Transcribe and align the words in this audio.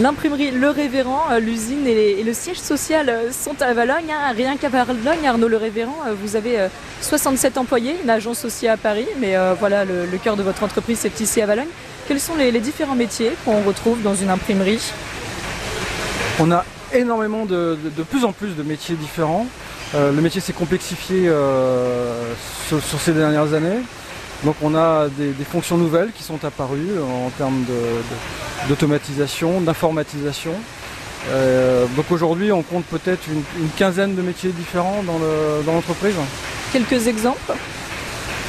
L'imprimerie 0.00 0.52
Le 0.52 0.70
Révérend, 0.70 1.24
euh, 1.32 1.40
l'usine 1.40 1.84
et, 1.84 2.22
le 2.22 2.32
siège 2.32 2.58
social 2.60 3.08
euh, 3.08 3.32
sont 3.32 3.60
à 3.60 3.74
Valogne. 3.74 4.12
Hein. 4.12 4.32
Rien 4.32 4.56
qu'à 4.56 4.68
Valogne, 4.68 5.26
Arnaud 5.26 5.48
Le 5.48 5.56
Révérend, 5.56 5.96
euh, 6.06 6.14
vous 6.22 6.36
avez 6.36 6.68
67 7.02 7.58
employés, 7.58 7.96
une 8.04 8.08
agence 8.08 8.44
aussi 8.44 8.68
à 8.68 8.76
Paris, 8.76 9.08
mais 9.18 9.34
voilà, 9.58 9.84
le, 9.84 10.06
cœur 10.22 10.36
de 10.36 10.42
votre 10.42 10.62
entreprise 10.62 10.98
c'est 11.00 11.20
ici 11.20 11.42
à 11.42 11.46
Valogne. 11.46 11.68
Quels 12.06 12.20
sont 12.20 12.36
les, 12.36 12.52
différents 12.60 12.94
métiers 12.94 13.32
qu'on 13.44 13.62
retrouve 13.62 14.00
dans 14.02 14.14
une 14.14 14.30
imprimerie? 14.30 14.92
On 16.38 16.50
a 16.52 16.64
énormément 16.92 17.44
de, 17.44 17.76
plus 18.08 18.24
en 18.24 18.32
plus 18.32 18.56
de 18.56 18.62
métiers 18.62 18.96
différents. 18.96 19.46
le 19.94 20.20
métier 20.20 20.40
s'est 20.40 20.52
complexifié 20.52 21.30
sur, 22.68 23.00
ces 23.00 23.12
dernières 23.12 23.54
années. 23.54 23.78
Donc 24.44 24.56
on 24.62 24.74
a 24.74 25.08
des, 25.08 25.32
fonctions 25.44 25.76
nouvelles 25.76 26.12
qui 26.12 26.22
sont 26.22 26.44
apparues 26.44 27.00
en 27.02 27.30
termes 27.30 27.64
d'automatisation, 28.68 29.60
d'informatisation. 29.60 30.52
Euh, 31.30 31.86
donc 31.96 32.10
aujourd'hui 32.12 32.52
on 32.52 32.62
compte 32.62 32.84
peut-être 32.84 33.26
une, 33.28 33.68
quinzaine 33.76 34.14
de 34.14 34.22
métiers 34.22 34.50
différents 34.50 35.02
dans 35.02 35.72
l'entreprise. 35.72 36.14
Quelques 36.72 37.06
exemples? 37.08 37.52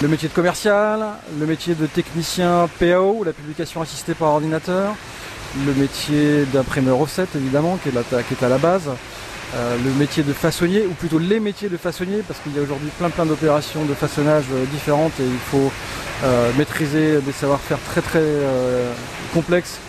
Le 0.01 0.07
métier 0.07 0.29
de 0.29 0.33
commercial, 0.33 1.05
le 1.39 1.45
métier 1.45 1.75
de 1.75 1.85
technicien 1.85 2.69
PAO, 2.79 3.23
la 3.25 3.33
publication 3.33 3.81
assistée 3.81 4.13
par 4.13 4.29
ordinateur, 4.29 4.95
le 5.65 5.73
métier 5.73 6.45
d'imprimeur 6.53 7.01
offset 7.01 7.27
évidemment 7.35 7.77
qui 7.83 7.89
est 7.89 8.43
à 8.43 8.49
la 8.49 8.57
base, 8.57 8.89
euh, 9.55 9.77
le 9.83 9.91
métier 9.93 10.21
de 10.21 10.31
façonnier, 10.31 10.85
ou 10.85 10.93
plutôt 10.93 11.17
les 11.17 11.39
métiers 11.39 11.69
de 11.69 11.77
façonnier, 11.77 12.21
parce 12.27 12.39
qu'il 12.39 12.55
y 12.55 12.59
a 12.59 12.61
aujourd'hui 12.61 12.89
plein 12.99 13.09
plein 13.09 13.25
d'opérations 13.25 13.83
de 13.83 13.95
façonnage 13.95 14.45
euh, 14.53 14.63
différentes 14.65 15.13
et 15.19 15.25
il 15.25 15.39
faut 15.39 15.71
euh, 16.23 16.51
maîtriser 16.55 17.19
des 17.21 17.31
savoir-faire 17.31 17.79
très 17.79 18.01
très 18.01 18.23
complexes 19.33 19.79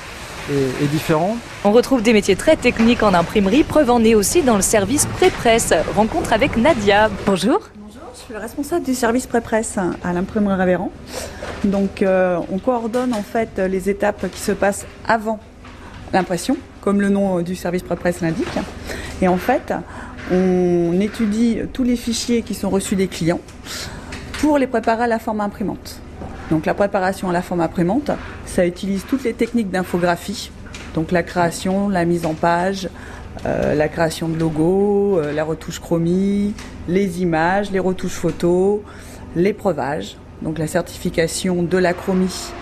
et, 0.51 0.87
différents. 0.87 1.37
On 1.65 1.73
retrouve 1.73 2.03
des 2.03 2.15
métiers 2.15 2.37
très 2.37 2.57
techniques 2.57 3.03
en 3.03 3.13
imprimerie, 3.13 3.63
preuve 3.63 3.91
en 3.91 4.03
est 4.03 4.15
aussi 4.15 4.43
dans 4.43 4.57
le 4.57 4.63
service 4.63 5.05
pré-presse. 5.05 5.75
Rencontre 5.95 6.33
avec 6.33 6.57
Nadia. 6.57 7.11
Bonjour. 7.27 7.61
Bonjour, 7.77 8.03
je 8.15 8.21
suis 8.21 8.33
le 8.33 8.41
responsable 8.41 8.85
du 8.87 8.95
service 8.95 9.27
pré-presse 9.27 9.77
à 10.03 10.13
l'imprimerie 10.13 10.57
Ravéran. 10.57 10.91
Donc 11.65 12.03
on 12.03 12.59
coordonne 12.59 13.13
en 13.13 13.23
fait 13.23 13.59
les 13.59 13.91
étapes 13.91 14.27
qui 14.33 14.41
se 14.41 14.53
passent 14.53 14.87
avant 15.07 15.39
l'impression, 16.13 16.57
comme 16.81 17.01
le 17.01 17.11
nom 17.11 17.43
du 17.43 17.55
service 17.55 17.83
pré-presse 17.83 18.23
l'indique. 18.23 18.49
Et 19.23 19.29
en 19.29 19.37
fait, 19.37 19.73
on 20.33 20.99
étudie 21.01 21.59
tous 21.73 21.83
les 21.83 21.97
fichiers 21.97 22.43
qui 22.43 22.55
sont 22.55 22.71
reçus 22.71 22.97
des 22.97 23.09
clients 23.09 23.41
pour 24.41 24.59
les 24.59 24.67
préparer 24.67 25.05
à 25.05 25.07
la 25.07 25.19
forme 25.19 25.41
imprimante. 25.41 26.01
Donc 26.51 26.67
la 26.67 26.75
préparation 26.75 27.29
à 27.31 27.33
la 27.33 27.43
forme 27.43 27.61
imprimante, 27.61 28.11
ça 28.47 28.67
utilise 28.67 29.05
toutes 29.07 29.23
les 29.23 29.35
techniques 29.35 29.71
d'infographie, 29.71 30.51
donc 30.95 31.13
la 31.13 31.23
création, 31.23 31.89
la 31.89 32.05
mise 32.05 32.27
en 32.27 32.35
page, 32.35 32.89
euh, 33.47 33.75
la 33.75 33.89
création 33.89 34.29
de 34.29 34.37
logos, 34.39 35.19
euh, 35.19 35.33
la 35.33 35.45
retouche 35.45 35.79
chromie, 35.79 36.55
les 36.89 37.23
images, 37.23 37.71
les 37.71 37.79
retouches 37.79 38.13
photos, 38.13 38.81
l'épreuvage, 39.37 40.17
donc 40.43 40.59
la 40.59 40.67
certification 40.67 41.63
de 41.63 41.79
la 41.79 41.93
chromie 41.93 42.53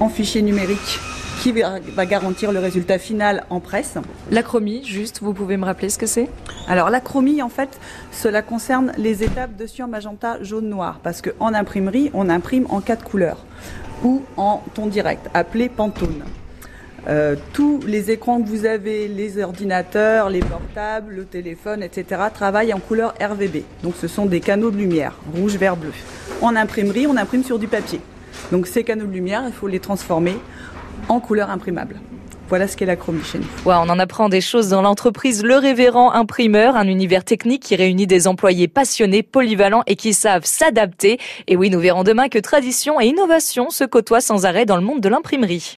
en 0.00 0.08
fichier 0.08 0.42
numérique 0.42 1.00
qui 1.40 1.52
va 1.52 2.04
garantir 2.06 2.52
le 2.52 2.58
résultat 2.58 2.98
final 2.98 3.44
en 3.48 3.60
presse. 3.60 3.94
L'acromie, 4.30 4.84
juste, 4.84 5.20
vous 5.22 5.32
pouvez 5.32 5.56
me 5.56 5.64
rappeler 5.64 5.88
ce 5.88 5.96
que 5.96 6.04
c'est? 6.04 6.28
Alors 6.68 6.90
l'acromie, 6.90 7.40
en 7.40 7.48
fait, 7.48 7.80
cela 8.12 8.42
concerne 8.42 8.92
les 8.98 9.22
étapes 9.22 9.56
de 9.56 9.66
sur 9.66 9.88
magenta, 9.88 10.42
jaune, 10.42 10.68
noir, 10.68 11.00
parce 11.02 11.22
qu'en 11.22 11.54
imprimerie, 11.54 12.10
on 12.12 12.28
imprime 12.28 12.66
en 12.68 12.82
quatre 12.82 13.04
couleurs 13.04 13.38
ou 14.04 14.22
en 14.36 14.62
ton 14.74 14.86
direct, 14.86 15.28
appelé 15.32 15.70
Pantone. 15.70 16.24
Euh, 17.08 17.36
tous 17.54 17.80
les 17.86 18.10
écrans 18.10 18.42
que 18.42 18.46
vous 18.46 18.66
avez, 18.66 19.08
les 19.08 19.42
ordinateurs, 19.42 20.28
les 20.28 20.40
portables, 20.40 21.14
le 21.14 21.24
téléphone, 21.24 21.82
etc., 21.82 22.20
travaillent 22.34 22.74
en 22.74 22.80
couleur 22.80 23.14
RVB. 23.18 23.64
Donc 23.82 23.94
ce 23.98 24.08
sont 24.08 24.26
des 24.26 24.40
canaux 24.40 24.70
de 24.70 24.76
lumière, 24.76 25.14
rouge, 25.34 25.56
vert, 25.56 25.76
bleu. 25.76 25.92
En 26.42 26.54
imprimerie, 26.54 27.06
on 27.06 27.16
imprime 27.16 27.44
sur 27.44 27.58
du 27.58 27.66
papier. 27.66 28.02
Donc 28.52 28.66
ces 28.66 28.84
canaux 28.84 29.06
de 29.06 29.12
lumière, 29.12 29.42
il 29.46 29.54
faut 29.54 29.68
les 29.68 29.80
transformer 29.80 30.36
en 31.08 31.20
couleur 31.20 31.50
imprimable. 31.50 31.96
Voilà 32.50 32.66
ce 32.66 32.76
qu'est 32.76 32.84
la 32.84 32.96
chromie 32.96 33.22
chez 33.22 33.38
nous. 33.38 33.46
on 33.64 33.70
en 33.70 33.98
apprend 34.00 34.28
des 34.28 34.40
choses 34.40 34.70
dans 34.70 34.82
l'entreprise 34.82 35.44
Le 35.44 35.54
Révérend 35.54 36.10
Imprimeur, 36.10 36.74
un 36.74 36.88
univers 36.88 37.24
technique 37.24 37.62
qui 37.62 37.76
réunit 37.76 38.08
des 38.08 38.26
employés 38.26 38.66
passionnés, 38.66 39.22
polyvalents 39.22 39.84
et 39.86 39.94
qui 39.94 40.12
savent 40.12 40.44
s'adapter. 40.44 41.18
Et 41.46 41.54
oui, 41.54 41.70
nous 41.70 41.78
verrons 41.78 42.02
demain 42.02 42.28
que 42.28 42.40
tradition 42.40 43.00
et 43.00 43.06
innovation 43.06 43.70
se 43.70 43.84
côtoient 43.84 44.20
sans 44.20 44.46
arrêt 44.46 44.66
dans 44.66 44.74
le 44.74 44.82
monde 44.82 45.00
de 45.00 45.08
l'imprimerie. 45.08 45.68